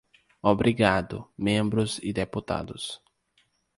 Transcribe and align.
Obrigado, 0.51 1.31
membros 1.37 1.99
e 2.01 2.11
deputados. 2.11 2.83